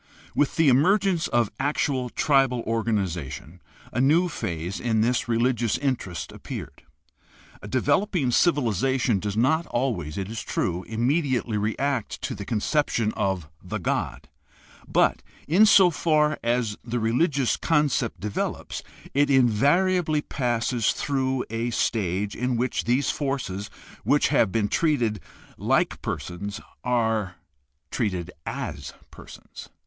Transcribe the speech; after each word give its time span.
—With 0.35 0.55
the 0.55 0.67
emergence 0.67 1.27
of 1.27 1.51
actual 1.59 2.09
tribal 2.09 2.61
organization 2.61 3.61
a 3.93 4.01
new 4.01 4.29
phase 4.29 4.79
in 4.79 5.01
this 5.01 5.27
religious 5.27 5.77
interest 5.77 6.31
appeared. 6.31 6.81
A 7.61 7.67
developing 7.67 8.31
civilization 8.31 9.19
does 9.19 9.37
not 9.37 9.67
always, 9.67 10.17
it 10.17 10.27
is 10.27 10.41
true, 10.41 10.83
immedi 10.89 11.33
ately 11.33 11.61
react 11.61 12.19
to 12.23 12.33
the 12.33 12.45
conception 12.45 13.13
of 13.13 13.47
the 13.63 13.77
god, 13.77 14.27
but, 14.87 15.21
in 15.47 15.67
so 15.67 15.91
far 15.91 16.39
as 16.41 16.77
the 16.83 16.97
religious 16.99 17.55
concept 17.55 18.19
develops, 18.19 18.81
it 19.13 19.29
invariably 19.29 20.23
passes 20.23 20.93
through 20.93 21.45
a 21.51 21.69
stage 21.69 22.35
in 22.35 22.57
which 22.57 22.85
these 22.85 23.11
forces 23.11 23.69
which 24.03 24.29
have 24.29 24.51
been 24.51 24.67
treated 24.67 25.19
like 25.59 26.01
persons 26.01 26.59
are 26.83 27.35
treated 27.91 28.31
as 28.47 28.95
persons. 29.11 29.69